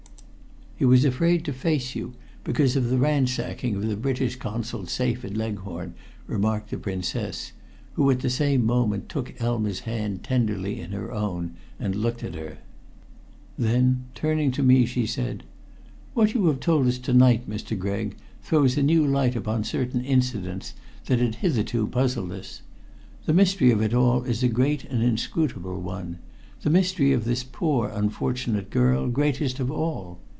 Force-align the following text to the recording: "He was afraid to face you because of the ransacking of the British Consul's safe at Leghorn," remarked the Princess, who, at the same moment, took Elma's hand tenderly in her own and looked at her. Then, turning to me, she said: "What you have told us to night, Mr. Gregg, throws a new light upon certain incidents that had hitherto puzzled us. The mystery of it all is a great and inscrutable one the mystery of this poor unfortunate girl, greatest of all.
"He 0.77 0.85
was 0.85 1.05
afraid 1.05 1.45
to 1.45 1.53
face 1.53 1.93
you 1.93 2.15
because 2.43 2.75
of 2.75 2.89
the 2.89 2.97
ransacking 2.97 3.75
of 3.75 3.87
the 3.87 3.95
British 3.95 4.35
Consul's 4.35 4.89
safe 4.91 5.23
at 5.23 5.37
Leghorn," 5.37 5.93
remarked 6.25 6.71
the 6.71 6.77
Princess, 6.79 7.51
who, 7.93 8.09
at 8.09 8.21
the 8.21 8.31
same 8.31 8.65
moment, 8.65 9.07
took 9.07 9.39
Elma's 9.39 9.81
hand 9.81 10.23
tenderly 10.23 10.79
in 10.81 10.91
her 10.91 11.11
own 11.11 11.53
and 11.79 11.93
looked 11.95 12.23
at 12.23 12.33
her. 12.33 12.57
Then, 13.59 14.05
turning 14.15 14.49
to 14.53 14.63
me, 14.63 14.87
she 14.87 15.05
said: 15.05 15.43
"What 16.15 16.33
you 16.33 16.47
have 16.47 16.59
told 16.59 16.87
us 16.87 16.97
to 16.97 17.13
night, 17.13 17.47
Mr. 17.47 17.77
Gregg, 17.77 18.15
throws 18.41 18.75
a 18.75 18.81
new 18.81 19.05
light 19.05 19.35
upon 19.35 19.63
certain 19.63 20.03
incidents 20.03 20.73
that 21.05 21.19
had 21.19 21.35
hitherto 21.35 21.85
puzzled 21.85 22.31
us. 22.31 22.63
The 23.27 23.33
mystery 23.35 23.69
of 23.69 23.83
it 23.83 23.93
all 23.93 24.23
is 24.23 24.41
a 24.41 24.47
great 24.47 24.85
and 24.85 25.03
inscrutable 25.03 25.79
one 25.79 26.17
the 26.63 26.71
mystery 26.71 27.11
of 27.13 27.23
this 27.25 27.43
poor 27.43 27.89
unfortunate 27.89 28.71
girl, 28.71 29.07
greatest 29.09 29.59
of 29.59 29.69
all. 29.69 30.17